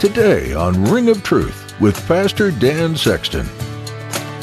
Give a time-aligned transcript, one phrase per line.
[0.00, 3.46] Today on Ring of Truth with Pastor Dan Sexton.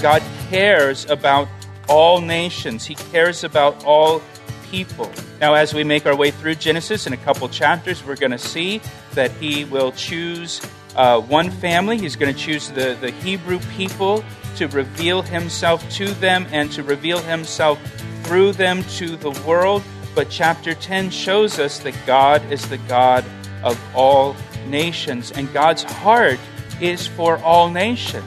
[0.03, 1.47] God cares about
[1.89, 4.21] all nations, He cares about all
[4.69, 5.11] people.
[5.41, 8.37] Now, as we make our way through Genesis in a couple chapters, we're going to
[8.37, 8.81] see
[9.15, 10.61] that He will choose
[10.95, 11.97] uh, one family.
[11.97, 14.23] He's going to choose the, the Hebrew people
[14.57, 17.79] to reveal Himself to them and to reveal Himself
[18.21, 19.81] through them to the world.
[20.13, 23.25] But chapter 10 shows us that God is the God
[23.63, 24.35] of all
[24.69, 26.39] nations, and God's heart
[26.81, 28.25] is for all nations.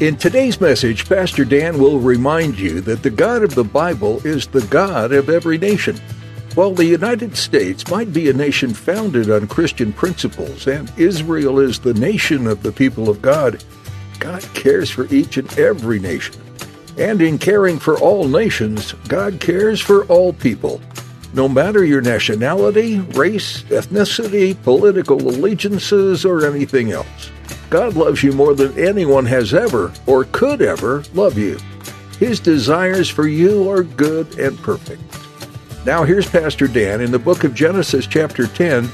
[0.00, 4.46] In today's message, Pastor Dan will remind you that the God of the Bible is
[4.46, 5.96] the God of every nation.
[6.54, 11.78] While the United States might be a nation founded on Christian principles and Israel is
[11.78, 13.62] the nation of the people of God,
[14.18, 16.34] God cares for each and every nation.
[16.96, 20.80] And in caring for all nations, God cares for all people
[21.34, 27.30] no matter your nationality, race, ethnicity, political allegiances, or anything else.
[27.70, 31.58] God loves you more than anyone has ever or could ever love you.
[32.18, 35.02] His desires for you are good and perfect.
[35.84, 38.84] Now, here's Pastor Dan in the book of Genesis, chapter 10,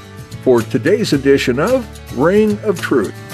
[0.43, 3.30] for today's edition of Ring of Truth.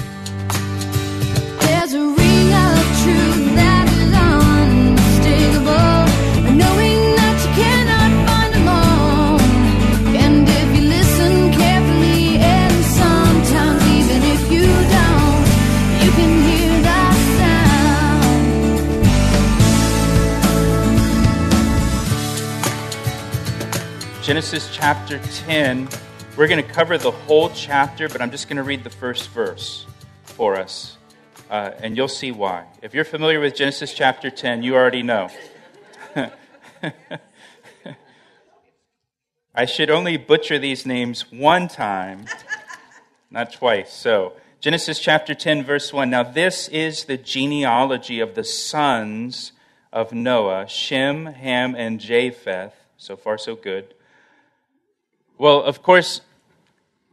[24.28, 25.88] Genesis chapter 10.
[26.36, 29.30] We're going to cover the whole chapter, but I'm just going to read the first
[29.30, 29.86] verse
[30.22, 30.98] for us,
[31.48, 32.66] uh, and you'll see why.
[32.82, 35.30] If you're familiar with Genesis chapter 10, you already know.
[39.54, 42.26] I should only butcher these names one time,
[43.30, 43.94] not twice.
[43.94, 46.10] So, Genesis chapter 10, verse 1.
[46.10, 49.52] Now, this is the genealogy of the sons
[49.90, 52.74] of Noah Shem, Ham, and Japheth.
[52.98, 53.94] So far, so good.
[55.40, 56.20] Well, of course,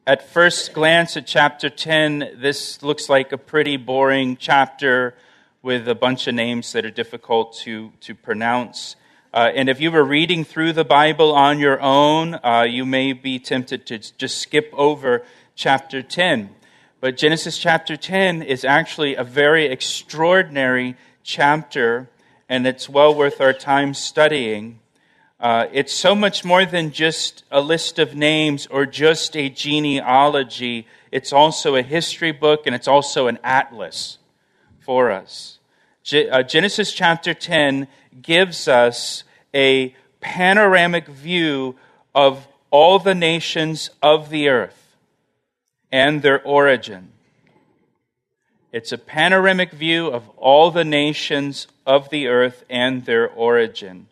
[0.08, 5.14] at first glance at chapter 10, this looks like a pretty boring chapter
[5.62, 8.96] with a bunch of names that are difficult to, to pronounce.
[9.32, 13.14] Uh, and if you were reading through the Bible on your own, uh, you may
[13.14, 15.22] be tempted to just skip over
[15.54, 16.50] chapter 10.
[17.00, 22.10] But Genesis chapter 10 is actually a very extraordinary chapter,
[22.50, 24.80] and it's well worth our time studying.
[25.46, 30.88] Uh, it's so much more than just a list of names or just a genealogy.
[31.12, 34.18] It's also a history book and it's also an atlas
[34.80, 35.60] for us.
[36.04, 37.88] Ge- uh, Genesis chapter 10
[38.24, 39.24] gives us
[39.54, 41.76] a panoramic view
[42.16, 44.96] of all the nations of the earth
[45.92, 47.12] and their origin.
[48.72, 54.08] It's a panoramic view of all the nations of the earth and their origin.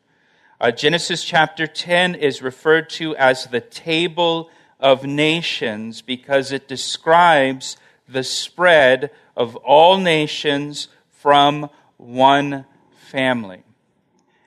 [0.64, 7.76] Uh, Genesis chapter 10 is referred to as the table of nations because it describes
[8.08, 12.64] the spread of all nations from one
[12.96, 13.62] family.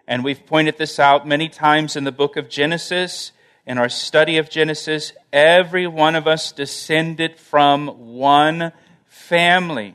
[0.09, 3.33] And we've pointed this out many times in the book of Genesis.
[3.67, 8.73] In our study of Genesis, every one of us descended from one
[9.07, 9.95] family.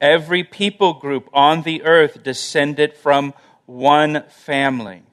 [0.00, 3.32] Every people group on the earth descended from
[3.64, 5.04] one family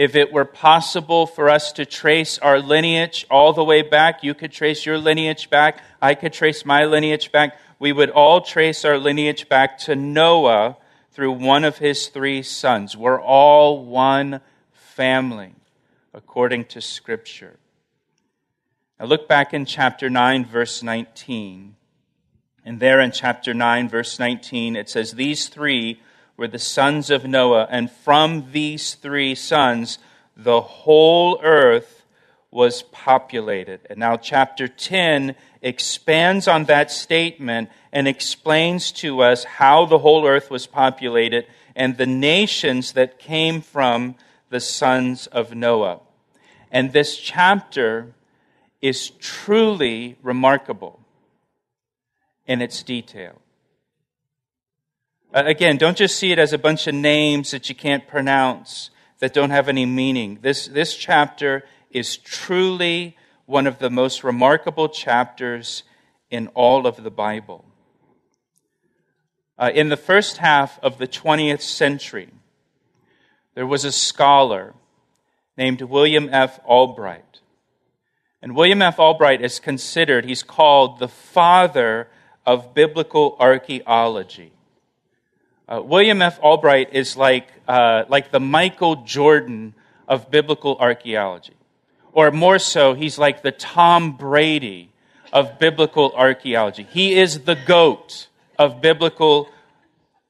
[0.00, 4.32] if it were possible for us to trace our lineage all the way back, you
[4.32, 8.86] could trace your lineage back, I could trace my lineage back, we would all trace
[8.86, 10.78] our lineage back to Noah
[11.10, 12.96] through one of his three sons.
[12.96, 14.40] We're all one
[14.72, 15.52] family,
[16.14, 17.58] according to Scripture.
[18.98, 21.76] Now look back in chapter 9, verse 19.
[22.64, 26.00] And there in chapter 9, verse 19, it says, These three
[26.40, 29.98] were the sons of Noah, and from these three sons,
[30.34, 32.06] the whole earth
[32.50, 33.80] was populated.
[33.90, 40.26] And now, chapter 10 expands on that statement and explains to us how the whole
[40.26, 41.46] earth was populated
[41.76, 44.14] and the nations that came from
[44.48, 46.00] the sons of Noah.
[46.72, 48.14] And this chapter
[48.80, 51.00] is truly remarkable
[52.46, 53.42] in its detail.
[55.32, 58.90] Uh, again, don't just see it as a bunch of names that you can't pronounce
[59.20, 60.38] that don't have any meaning.
[60.42, 63.16] This, this chapter is truly
[63.46, 65.84] one of the most remarkable chapters
[66.30, 67.64] in all of the Bible.
[69.56, 72.30] Uh, in the first half of the 20th century,
[73.54, 74.74] there was a scholar
[75.56, 76.58] named William F.
[76.64, 77.40] Albright.
[78.42, 78.98] And William F.
[78.98, 82.08] Albright is considered, he's called the father
[82.44, 84.54] of biblical archaeology.
[85.70, 86.40] Uh, William F.
[86.40, 89.72] Albright is like, uh, like the Michael Jordan
[90.08, 91.54] of biblical archaeology.
[92.12, 94.90] Or more so, he's like the Tom Brady
[95.32, 96.88] of biblical archaeology.
[96.90, 98.26] He is the goat
[98.58, 99.48] of biblical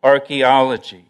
[0.02, 1.06] archaeology.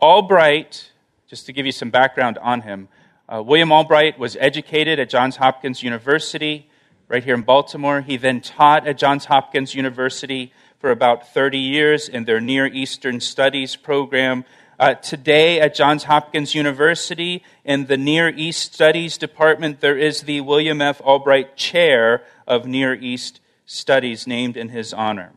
[0.00, 0.90] Albright,
[1.28, 2.88] just to give you some background on him,
[3.28, 6.70] uh, William Albright was educated at Johns Hopkins University
[7.08, 8.00] right here in Baltimore.
[8.00, 10.54] He then taught at Johns Hopkins University
[10.84, 14.44] for about 30 years in their Near Eastern Studies program.
[14.78, 20.42] Uh, today at Johns Hopkins University, in the Near East Studies Department, there is the
[20.42, 21.00] William F.
[21.00, 25.32] Albright Chair of Near East Studies named in his honor.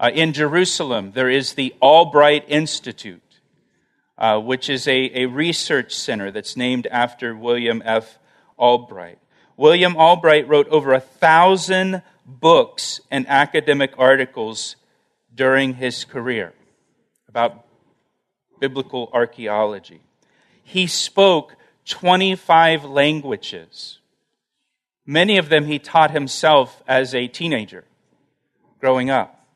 [0.00, 3.20] Uh, in Jerusalem, there is the Albright Institute
[4.16, 8.18] uh, which is a, a research center that's named after William F.
[8.58, 9.18] Albright.
[9.58, 14.76] William Albright wrote over a thousand books and academic articles
[15.34, 16.52] during his career
[17.28, 17.64] about
[18.60, 20.00] biblical archaeology.
[20.62, 23.98] He spoke 25 languages.
[25.06, 27.84] Many of them he taught himself as a teenager
[28.78, 29.46] growing up.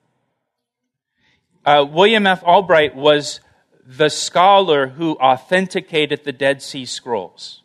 [1.64, 2.42] Uh, William F.
[2.42, 3.40] Albright was
[3.84, 7.62] the scholar who authenticated the Dead Sea Scrolls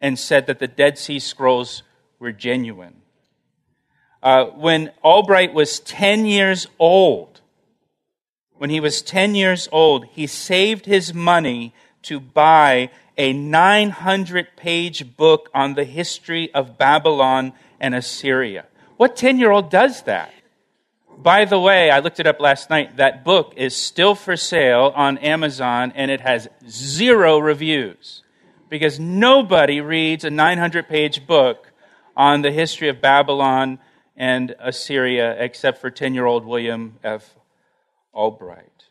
[0.00, 1.82] and said that the Dead Sea Scrolls
[2.18, 3.01] were genuine.
[4.22, 7.40] Uh, when Albright was 10 years old,
[8.56, 15.16] when he was 10 years old, he saved his money to buy a 900 page
[15.16, 18.66] book on the history of Babylon and Assyria.
[18.96, 20.32] What 10 year old does that?
[21.18, 22.96] By the way, I looked it up last night.
[22.96, 28.22] That book is still for sale on Amazon and it has zero reviews
[28.68, 31.72] because nobody reads a 900 page book
[32.16, 33.78] on the history of Babylon
[34.22, 37.34] and Assyria except for 10 year old William F.
[38.14, 38.84] Albright.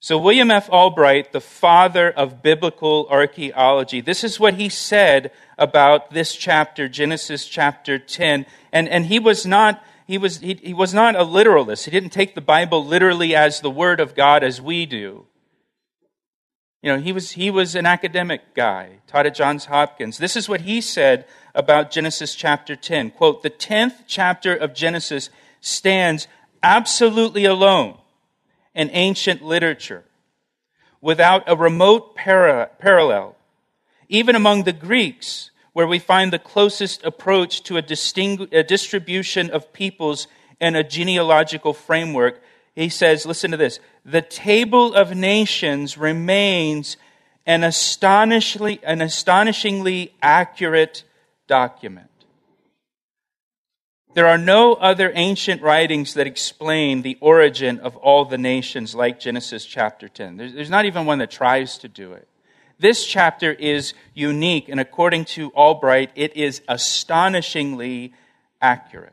[0.00, 0.70] So, William F.
[0.70, 7.46] Albright, the father of biblical archaeology, this is what he said about this chapter, Genesis
[7.46, 8.46] chapter 10.
[8.72, 11.84] And, and he was not he was, he, he was not a literalist.
[11.84, 15.26] He didn't take the Bible literally as the Word of God as we do.
[16.82, 20.18] You know, he was, he was an academic guy, taught at Johns Hopkins.
[20.18, 21.24] This is what he said
[21.54, 23.12] about Genesis chapter 10.
[23.12, 25.30] Quote, the 10th chapter of Genesis
[25.60, 26.26] stands
[26.62, 27.96] absolutely alone
[28.74, 30.04] in ancient literature
[31.00, 33.36] without a remote para- parallel.
[34.08, 39.50] Even among the Greeks, where we find the closest approach to a, distingu- a distribution
[39.50, 40.26] of peoples
[40.60, 42.40] and a genealogical framework.
[42.74, 46.96] He says, listen to this the table of nations remains
[47.46, 47.72] an an
[49.02, 51.04] astonishingly accurate
[51.46, 52.08] document.
[54.14, 59.18] There are no other ancient writings that explain the origin of all the nations like
[59.18, 60.36] Genesis chapter 10.
[60.36, 62.28] There's, not even one that tries to do it.
[62.78, 68.12] This chapter is unique, and according to Albright, it is astonishingly
[68.60, 69.12] accurate.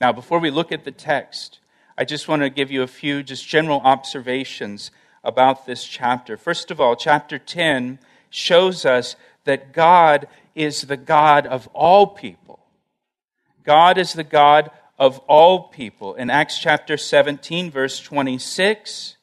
[0.00, 1.60] Now, before we look at the text,
[1.96, 4.90] I just want to give you a few just general observations
[5.22, 6.36] about this chapter.
[6.36, 8.00] First of all, chapter 10
[8.30, 12.60] shows us that God is the God of all people.
[13.64, 16.14] God is the God of all people.
[16.14, 19.16] In Acts chapter 17, verse 26,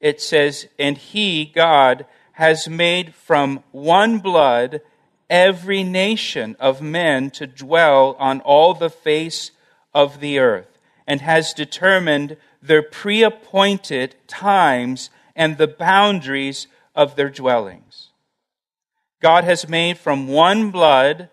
[0.00, 4.80] it says, And he, God, has made from one blood
[5.28, 9.50] every nation of men to dwell on all the face
[9.92, 17.30] of the earth, and has determined their pre appointed times and the boundaries of their
[17.30, 18.07] dwellings.
[19.20, 21.28] God has made from one blood,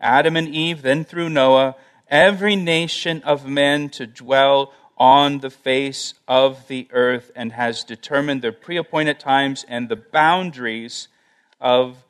[0.00, 1.76] Adam and Eve, then through Noah,
[2.08, 8.40] every nation of men to dwell on the face of the earth and has determined
[8.40, 11.08] their pre appointed times and the boundaries
[11.60, 12.04] of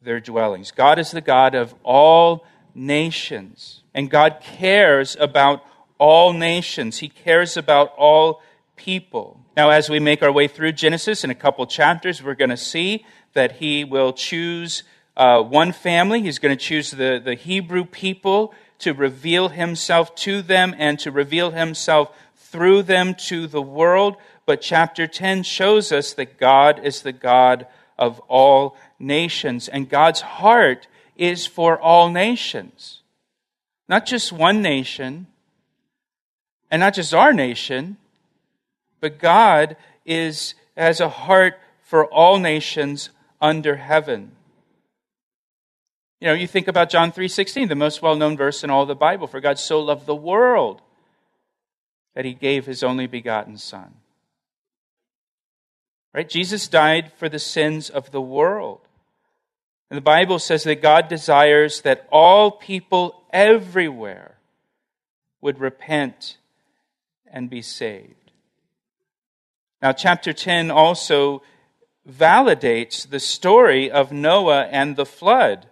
[0.00, 0.70] their dwellings.
[0.70, 5.64] God is the God of all nations, and God cares about
[5.98, 6.98] all nations.
[6.98, 8.42] He cares about all
[8.76, 9.40] people.
[9.56, 12.56] Now, as we make our way through Genesis in a couple chapters, we're going to
[12.56, 14.82] see that He will choose
[15.16, 16.22] uh, one family.
[16.22, 21.10] He's going to choose the, the Hebrew people to reveal himself to them and to
[21.10, 24.16] reveal himself through them to the world.
[24.44, 27.66] But chapter 10 shows us that God is the God
[27.98, 33.02] of all nations, and God's heart is for all nations.
[33.88, 35.28] Not just one nation,
[36.70, 37.98] and not just our nation,
[39.00, 43.10] but God is has a heart for all nations
[43.42, 44.32] under heaven.
[46.20, 49.26] You know, you think about John 3:16, the most well-known verse in all the Bible,
[49.26, 50.80] for God so loved the world
[52.14, 53.96] that he gave his only begotten son.
[56.14, 56.28] Right?
[56.28, 58.86] Jesus died for the sins of the world.
[59.90, 64.36] And the Bible says that God desires that all people everywhere
[65.40, 66.36] would repent
[67.26, 68.30] and be saved.
[69.80, 71.42] Now, chapter 10 also
[72.08, 75.66] validates the story of Noah and the flood.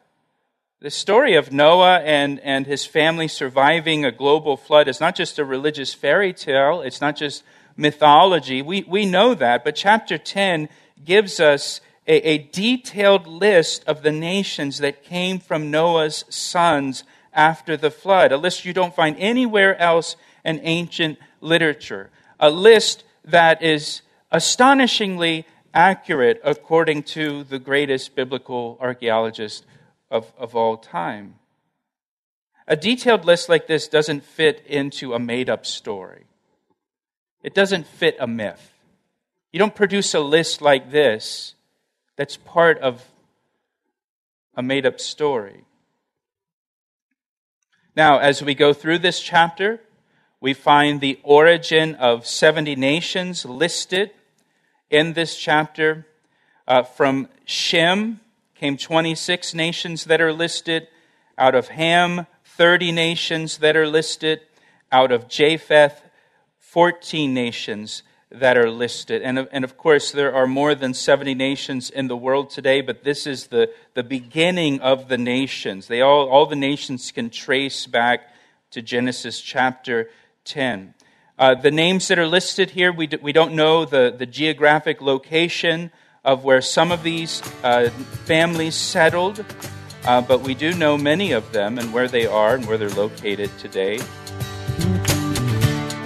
[0.80, 5.38] The story of Noah and, and his family surviving a global flood is not just
[5.38, 7.42] a religious fairy tale, it's not just
[7.76, 8.62] mythology.
[8.62, 10.68] We, we know that, but chapter 10
[11.04, 17.76] gives us a, a detailed list of the nations that came from Noah's sons after
[17.76, 23.62] the flood, a list you don't find anywhere else in ancient literature, a list that
[23.62, 29.64] is astonishingly accurate according to the greatest biblical archaeologist
[30.10, 31.36] of, of all time.
[32.66, 36.24] A detailed list like this doesn't fit into a made up story,
[37.42, 38.72] it doesn't fit a myth.
[39.52, 41.54] You don't produce a list like this
[42.16, 43.04] that's part of
[44.54, 45.64] a made up story.
[47.96, 49.80] Now, as we go through this chapter,
[50.40, 54.12] we find the origin of 70 nations listed
[54.90, 56.06] in this chapter.
[56.68, 58.20] Uh, from Shem,
[58.54, 60.88] came 26 nations that are listed.
[61.38, 64.40] Out of Ham, 30 nations that are listed.
[64.92, 66.02] Out of Japheth,
[66.58, 69.22] 14 nations that are listed.
[69.22, 73.02] And, and of course, there are more than 70 nations in the world today, but
[73.02, 75.88] this is the, the beginning of the nations.
[75.88, 78.32] They all, all the nations can trace back
[78.70, 80.10] to Genesis chapter
[80.44, 80.94] 10.
[81.40, 85.00] Uh, the names that are listed here, we, do, we don't know the, the geographic
[85.00, 85.90] location
[86.22, 87.88] of where some of these uh,
[88.26, 89.42] families settled,
[90.04, 92.90] uh, but we do know many of them and where they are and where they're
[92.90, 93.98] located today.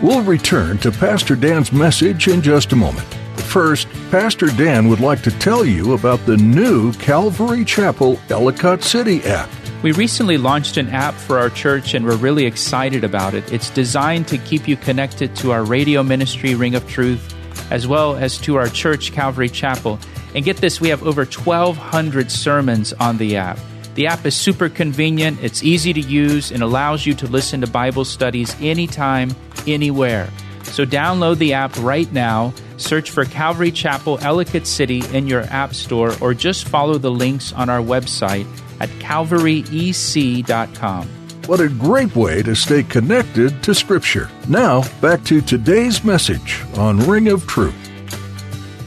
[0.01, 3.09] We'll return to Pastor Dan's message in just a moment.
[3.35, 9.21] First, Pastor Dan would like to tell you about the new Calvary Chapel Ellicott City
[9.25, 9.51] app.
[9.85, 13.53] We recently launched an app for our church and we're really excited about it.
[13.53, 17.35] It's designed to keep you connected to our radio ministry, Ring of Truth
[17.71, 19.99] as well as to our church, Calvary Chapel.
[20.35, 23.59] And get this, we have over 1,200 sermons on the app.
[23.95, 27.67] The app is super convenient, it's easy to use, and allows you to listen to
[27.67, 29.37] Bible studies anytime,
[29.67, 30.31] anywhere.
[30.63, 35.75] So download the app right now, search for Calvary Chapel Ellicott City in your app
[35.75, 38.47] store, or just follow the links on our website
[38.81, 41.09] at calvaryec.com.
[41.47, 44.31] What a great way to stay connected to Scripture.
[44.49, 47.75] Now, back to today's message on Ring of Truth.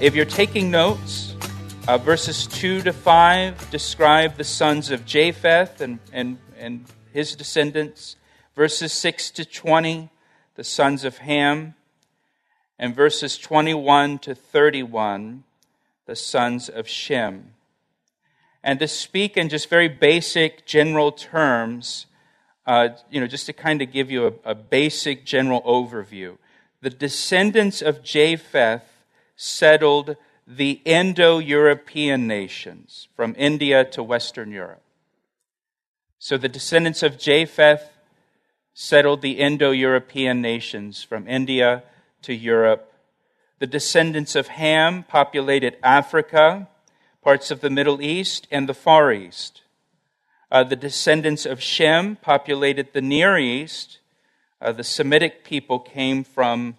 [0.02, 1.36] If you're taking notes,
[1.88, 8.16] uh, verses 2 to 5 describe the sons of Japheth and, and, and his descendants.
[8.56, 10.10] Verses 6 to 20,
[10.56, 11.76] the sons of Ham.
[12.80, 15.44] And verses 21 to 31,
[16.08, 17.52] the sons of Shem.
[18.68, 22.06] And to speak in just very basic general terms,
[22.66, 26.38] uh, you know, just to kind of give you a, a basic general overview.
[26.82, 29.06] The descendants of Japheth
[29.38, 34.84] settled the Indo European nations from India to Western Europe.
[36.20, 37.90] So the descendants of Japheth
[38.74, 41.84] settled the Indo European nations from India
[42.24, 42.92] to Europe.
[43.60, 46.68] The descendants of Ham populated Africa,
[47.24, 49.64] parts of the Middle East, and the Far East.
[50.52, 54.00] Uh, the descendants of Shem populated the Near East.
[54.62, 56.78] Uh, the Semitic people came from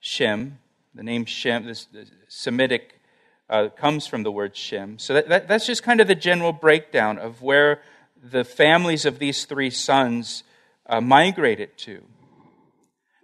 [0.00, 0.58] Shem.
[0.94, 3.00] The name Shem, this, the Semitic,
[3.48, 4.98] uh, comes from the word Shem.
[4.98, 7.80] So that, that, that's just kind of the general breakdown of where
[8.22, 10.42] the families of these three sons
[10.86, 12.02] uh, migrated to.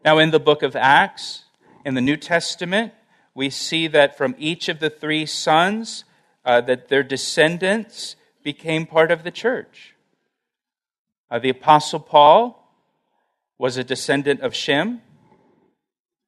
[0.04, 1.44] Now, in the book of Acts,
[1.84, 2.92] in the New Testament,
[3.34, 6.04] we see that from each of the three sons,
[6.44, 9.94] uh, that their descendants became part of the church.
[11.30, 12.58] Uh, the Apostle Paul
[13.58, 15.00] was a descendant of Shem.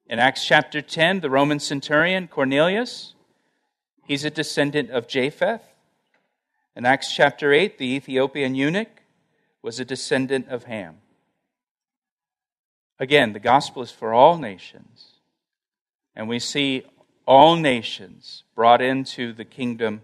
[0.07, 3.13] In Acts chapter 10, the Roman centurion Cornelius,
[4.05, 5.63] he's a descendant of Japheth.
[6.75, 9.03] In Acts chapter 8, the Ethiopian eunuch
[9.61, 10.97] was a descendant of Ham.
[12.99, 15.07] Again, the gospel is for all nations.
[16.15, 16.85] And we see
[17.25, 20.01] all nations brought into the kingdom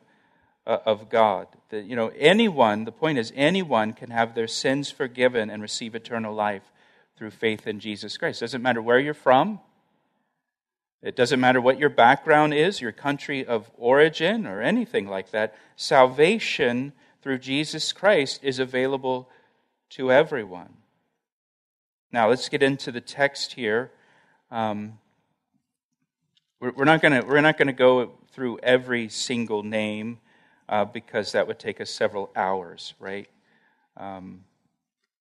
[0.66, 1.48] uh, of God.
[1.70, 5.96] That, you know, anyone, the point is, anyone can have their sins forgiven and receive
[5.96, 6.64] eternal life
[7.18, 8.42] through faith in Jesus Christ.
[8.42, 9.60] It doesn't matter where you're from,
[11.02, 15.56] it doesn't matter what your background is, your country of origin, or anything like that.
[15.76, 19.30] Salvation through Jesus Christ is available
[19.92, 20.74] to everyone.
[22.12, 23.92] Now, let's get into the text here.
[24.52, 25.00] Um,
[26.62, 30.20] we're, not going to we're not going to go through every single name
[30.70, 33.28] uh, because that would take us several hours, right?
[33.98, 34.46] Um,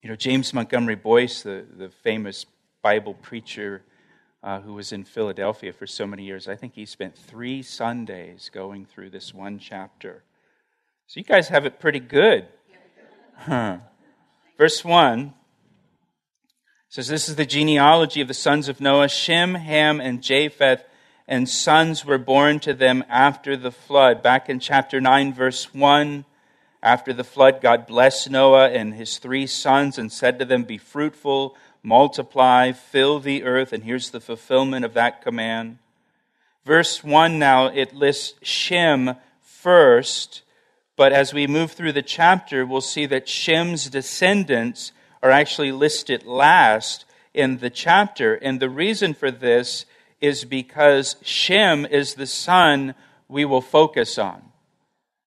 [0.02, 2.46] you know, James Montgomery Boice, the, the famous
[2.82, 3.82] Bible preacher,
[4.42, 6.46] uh, who was in Philadelphia for so many years.
[6.48, 10.22] I think he spent three Sundays going through this one chapter.
[11.06, 12.46] So you guys have it pretty good.
[13.36, 13.78] Huh.
[14.56, 15.32] Verse 1
[16.90, 20.84] says, This is the genealogy of the sons of Noah Shem, Ham, and Japheth,
[21.30, 24.22] and sons were born to them after the flood.
[24.22, 26.26] Back in chapter 9, verse 1.
[26.82, 30.76] After the flood, God blessed Noah and his three sons and said to them, Be
[30.76, 35.78] fruitful multiply, fill the earth, and here's the fulfillment of that command.
[36.64, 40.42] Verse 1 now, it lists Shem first,
[40.96, 46.26] but as we move through the chapter, we'll see that Shem's descendants are actually listed
[46.26, 48.34] last in the chapter.
[48.34, 49.86] And the reason for this
[50.20, 52.94] is because Shem is the son
[53.28, 54.42] we will focus on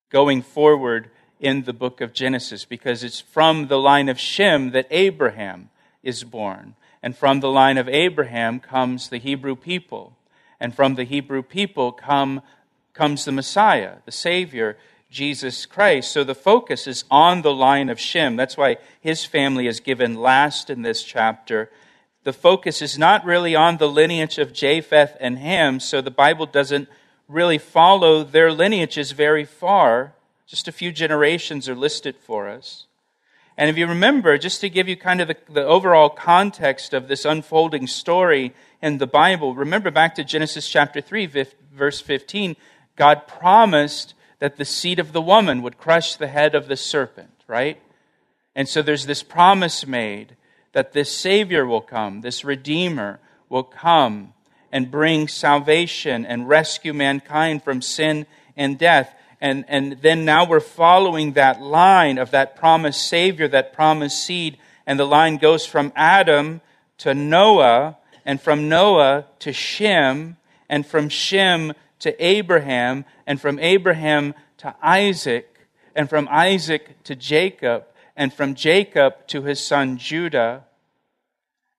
[0.10, 1.10] going forward
[1.40, 5.70] in the book of Genesis, because it's from the line of Shem that Abraham
[6.02, 6.76] is born.
[7.02, 10.16] And from the line of Abraham comes the Hebrew people.
[10.58, 12.42] And from the Hebrew people come,
[12.94, 14.78] comes the Messiah, the Savior,
[15.10, 16.12] Jesus Christ.
[16.12, 18.38] So the focus is on the line of Shem.
[18.38, 21.70] That's why his family is given last in this chapter.
[22.24, 26.46] The focus is not really on the lineage of Japheth and Ham, so the Bible
[26.46, 26.88] doesn't
[27.28, 30.14] really follow their lineages very far.
[30.48, 32.86] Just a few generations are listed for us.
[33.58, 37.08] And if you remember, just to give you kind of the, the, overall context of
[37.08, 42.56] this unfolding story in the Bible, remember back to Genesis chapter 3, verse 15,
[42.96, 47.44] God promised that the seed of the woman would crush the head of the serpent,
[47.48, 47.80] right?
[48.56, 50.36] And so there's this promise made
[50.74, 54.34] that this Savior will come, this Redeemer will come
[54.72, 58.26] and bring salvation and rescue mankind from sin
[58.58, 59.16] and death.
[59.40, 64.58] And, and then now we're following that line of that promised Savior, that promised seed.
[64.88, 66.62] And the line goes from Adam
[67.00, 70.38] to Noah, and from Noah to Shem,
[70.70, 77.86] and from Shem to Abraham, and from Abraham to Isaac, and from Isaac to Jacob,
[78.16, 80.64] and from Jacob to his son Judah,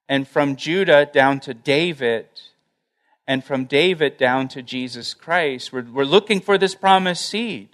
[0.07, 2.27] and from Judah down to David,
[3.27, 5.73] and from David down to Jesus Christ.
[5.73, 7.69] We're, we're looking for this promised seed.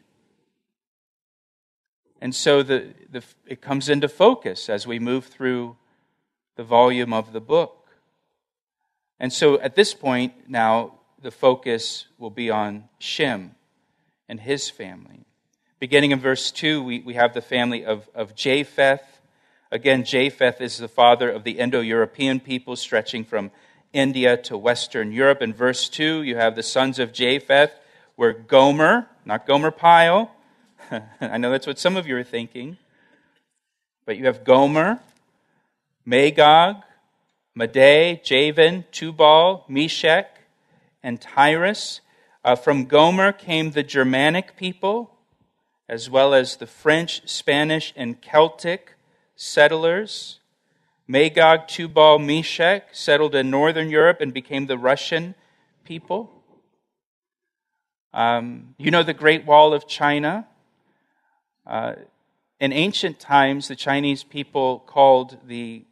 [2.21, 5.75] And so the, the, it comes into focus as we move through
[6.55, 7.89] the volume of the book.
[9.19, 13.55] And so at this point, now the focus will be on Shem
[14.29, 15.25] and his family.
[15.81, 19.01] Beginning in verse 2, we, we have the family of, of Japheth.
[19.71, 23.49] Again, Japheth is the father of the Indo European people stretching from
[23.91, 25.41] India to Western Europe.
[25.41, 27.71] In verse 2, you have the sons of Japheth
[28.15, 30.29] were Gomer, not Gomer Pyle.
[31.19, 32.77] I know that's what some of you are thinking.
[34.05, 34.99] But you have Gomer,
[36.05, 36.75] Magog,
[37.55, 40.41] Madai, Javan, Tubal, Meshech,
[41.01, 42.01] and Tiras.
[42.45, 45.10] Uh, from Gomer came the Germanic people,
[45.91, 48.95] as well as the French, Spanish, and Celtic
[49.35, 50.39] settlers.
[51.05, 55.35] Magog, Tubal, Meshech settled in northern Europe and became the Russian
[55.83, 56.31] people.
[58.13, 60.47] Um, you know the Great Wall of China.
[61.67, 61.95] Uh,
[62.61, 65.83] in ancient times, the Chinese people called the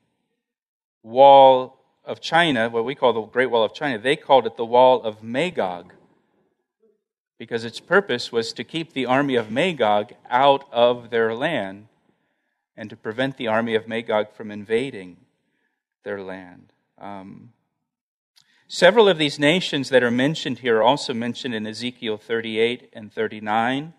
[1.04, 4.66] Wall of China, what we call the Great Wall of China, they called it the
[4.66, 5.94] Wall of Magog
[7.40, 11.88] because its purpose was to keep the army of Magog out of their land
[12.76, 15.18] and to prevent the army of Magog from invading
[16.04, 16.74] their land.
[17.00, 17.54] Um,
[18.68, 23.12] several of these nations that are mentioned here are also mentioned in Ezekiel 38 and
[23.12, 23.94] 39,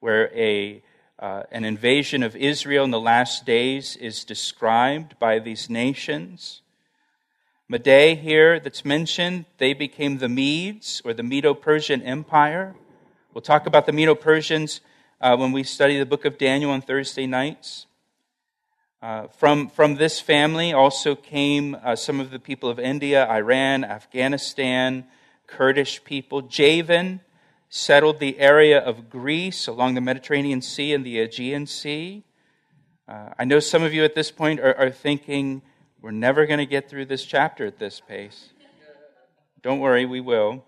[0.00, 0.82] where a,
[1.18, 6.62] uh, an invasion of Israel in the last days is described by these nations.
[7.70, 12.74] Madai here that's mentioned, they became the Medes or the Medo Persian Empire.
[13.32, 14.80] We'll talk about the Medo Persians
[15.20, 17.86] uh, when we study the book of Daniel on Thursday nights.
[19.00, 23.84] Uh, from, from this family also came uh, some of the people of India, Iran,
[23.84, 25.06] Afghanistan,
[25.46, 26.42] Kurdish people.
[26.42, 27.20] Javan
[27.68, 32.24] settled the area of Greece along the Mediterranean Sea and the Aegean Sea.
[33.06, 35.62] Uh, I know some of you at this point are, are thinking,
[36.02, 38.50] we're never going to get through this chapter at this pace.
[39.62, 40.64] Don't worry, we will.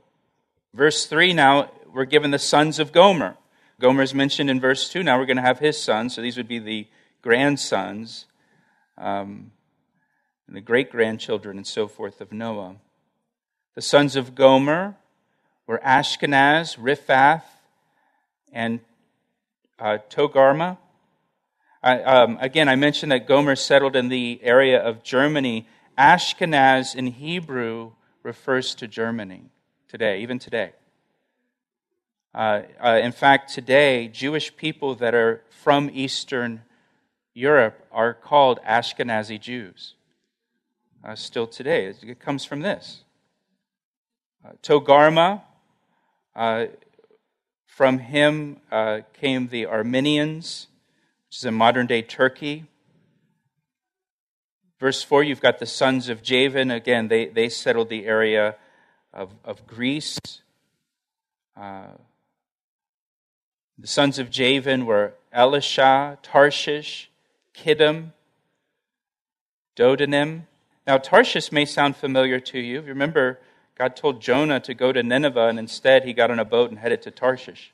[0.75, 3.37] Verse 3 now, we're given the sons of Gomer.
[3.81, 5.03] Gomer is mentioned in verse 2.
[5.03, 6.87] Now we're going to have his sons, so these would be the
[7.23, 8.27] grandsons,
[8.99, 9.53] um,
[10.47, 12.77] and the great grandchildren, and so forth of Noah.
[13.75, 14.97] The sons of Gomer
[15.67, 17.45] were Ashkenaz, Riphath,
[18.53, 18.81] and
[19.79, 20.77] uh, Togarmah.
[21.83, 25.67] I, um, again, I mentioned that Gomer settled in the area of Germany.
[25.99, 27.93] Ashkenaz in Hebrew
[28.23, 29.51] refers to Germany
[29.89, 30.73] today, even today.
[32.33, 36.63] Uh, uh, in fact, today, Jewish people that are from Eastern
[37.35, 39.95] Europe are called Ashkenazi Jews.
[41.05, 43.03] Uh, still today, it comes from this.
[44.45, 45.43] Uh, Togarmah,
[46.37, 46.67] uh,
[47.67, 50.69] from him uh, came the Armenians,
[51.33, 52.67] which is in modern day Turkey.
[54.79, 56.71] Verse 4, you've got the sons of Javan.
[56.71, 58.57] Again, they, they settled the area
[59.15, 60.19] of, of Greece.
[61.57, 61.93] Uh,
[63.79, 67.09] the sons of Javan were Elisha, Tarshish,
[67.55, 68.13] Kittim,
[69.75, 70.43] Dodanim.
[70.87, 72.81] Now, Tarshish may sound familiar to you.
[72.81, 72.91] If you.
[72.91, 73.41] Remember,
[73.79, 76.79] God told Jonah to go to Nineveh, and instead he got on a boat and
[76.79, 77.73] headed to Tarshish.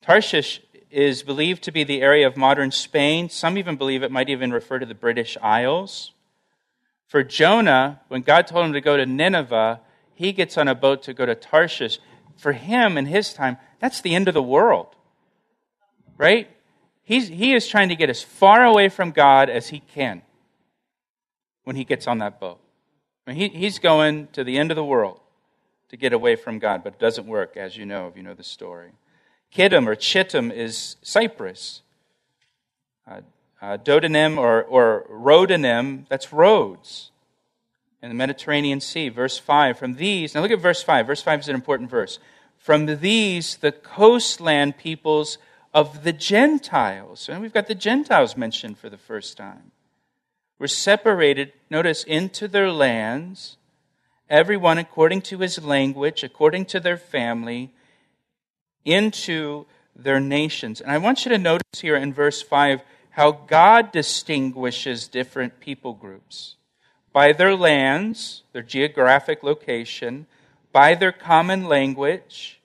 [0.00, 3.28] Tarshish is believed to be the area of modern Spain.
[3.28, 6.12] Some even believe it might even refer to the British Isles.
[7.08, 9.80] For Jonah, when God told him to go to Nineveh,
[10.14, 11.98] he gets on a boat to go to Tarshish.
[12.36, 14.94] For him, in his time, that's the end of the world.
[16.16, 16.48] Right?
[17.02, 20.22] He's, he is trying to get as far away from God as he can
[21.64, 22.60] when he gets on that boat.
[23.26, 25.20] I mean, he, he's going to the end of the world
[25.88, 28.34] to get away from God, but it doesn't work, as you know, if you know
[28.34, 28.92] the story.
[29.54, 31.82] Kittim or Chittim is Cyprus.
[33.06, 33.20] Uh,
[33.60, 37.10] uh, Dodanim or, or Rodanim, that's Rhodes
[38.02, 39.08] in the Mediterranean Sea.
[39.08, 39.78] Verse 5.
[39.78, 41.06] From these, now look at verse 5.
[41.06, 42.18] Verse 5 is an important verse.
[42.56, 45.38] From these, the coastland peoples
[45.74, 47.28] of the Gentiles.
[47.28, 49.72] And we've got the Gentiles mentioned for the first time.
[50.58, 53.56] Were separated, notice, into their lands,
[54.30, 57.72] everyone according to his language, according to their family,
[58.84, 60.80] into their nations.
[60.80, 65.92] And I want you to notice here in verse 5 how God distinguishes different people
[65.92, 66.56] groups
[67.12, 70.26] by their lands, their geographic location,
[70.72, 72.60] by their common language,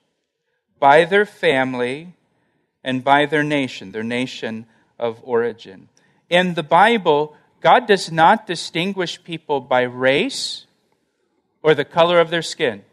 [0.80, 2.14] by their family,
[2.84, 4.66] and by their nation, their nation
[4.98, 5.90] of origin.
[6.30, 10.66] In the Bible, God does not distinguish people by race
[11.62, 12.84] or the color of their skin.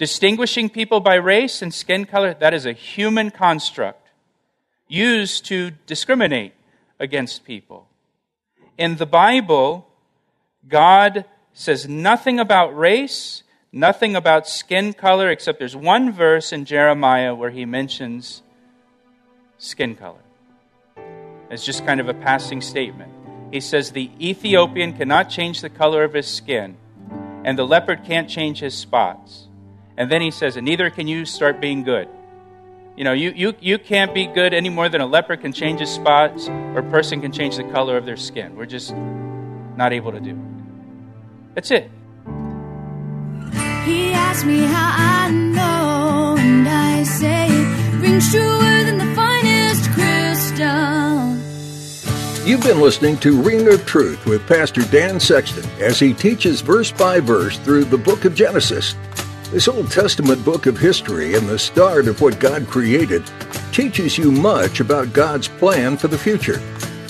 [0.00, 4.08] Distinguishing people by race and skin color, that is a human construct
[4.88, 6.54] used to discriminate
[6.98, 7.86] against people.
[8.78, 9.86] In the Bible,
[10.66, 17.34] God says nothing about race nothing about skin color, except there's one verse in Jeremiah
[17.34, 18.42] where he mentions
[19.58, 20.22] skin color.
[21.50, 23.12] It's just kind of a passing statement.
[23.52, 26.76] He says the Ethiopian cannot change the color of his skin,
[27.44, 29.48] and the leopard can't change his spots.
[30.00, 32.08] And then he says, and neither can you start being good.
[32.96, 35.80] You know, you, you, you can't be good any more than a leper can change
[35.80, 38.56] his spots or a person can change the color of their skin.
[38.56, 38.94] We're just
[39.76, 41.54] not able to do it.
[41.54, 41.90] That's it.
[43.84, 49.90] He asked me how I know, and I say it rings truer than the finest
[49.90, 51.36] crystal.
[52.48, 56.90] You've been listening to Ring of Truth with Pastor Dan Sexton as he teaches verse
[56.90, 58.94] by verse through the book of Genesis.
[59.50, 63.24] This Old Testament book of history and the start of what God created
[63.72, 66.60] teaches you much about God's plan for the future.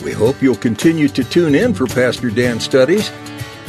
[0.03, 3.11] We hope you'll continue to tune in for Pastor Dan's studies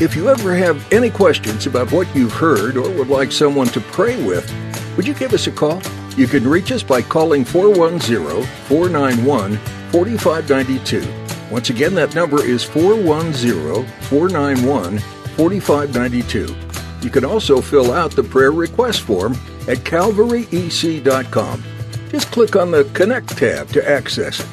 [0.01, 3.79] if you ever have any questions about what you've heard or would like someone to
[3.79, 4.51] pray with,
[4.97, 5.79] would you give us a call?
[6.17, 9.57] You can reach us by calling 410 491
[9.91, 11.51] 4592.
[11.51, 16.70] Once again, that number is 410 491 4592.
[17.01, 19.33] You can also fill out the prayer request form
[19.67, 21.63] at calvaryec.com.
[22.09, 24.47] Just click on the Connect tab to access it.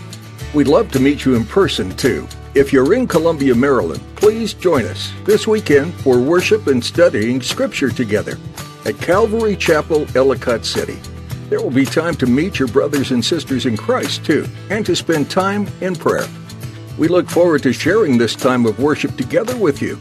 [0.54, 2.26] We'd love to meet you in person, too.
[2.54, 7.90] If you're in Columbia, Maryland, please join us this weekend for worship and studying Scripture
[7.90, 8.38] together
[8.86, 10.98] at Calvary Chapel, Ellicott City.
[11.50, 14.96] There will be time to meet your brothers and sisters in Christ, too, and to
[14.96, 16.26] spend time in prayer.
[16.96, 19.98] We look forward to sharing this time of worship together with you.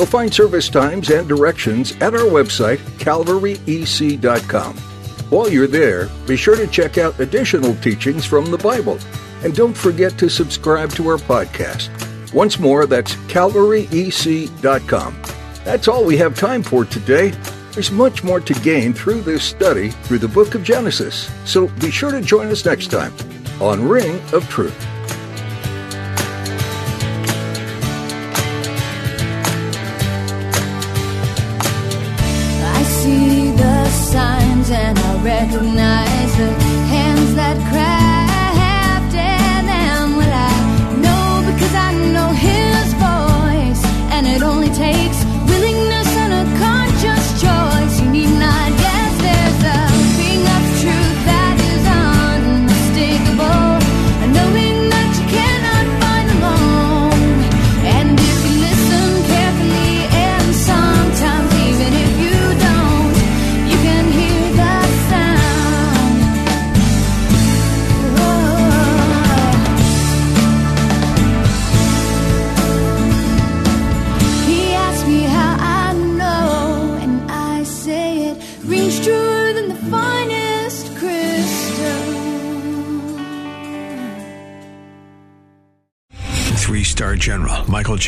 [0.00, 4.76] You'll find service times and directions at our website, calvaryec.com.
[5.28, 8.98] While you're there, be sure to check out additional teachings from the Bible.
[9.44, 11.90] And don't forget to subscribe to our podcast.
[12.32, 15.22] Once more, that's calvaryec.com.
[15.64, 17.34] That's all we have time for today.
[17.72, 21.30] There's much more to gain through this study through the book of Genesis.
[21.44, 23.12] So be sure to join us next time
[23.60, 24.89] on Ring of Truth.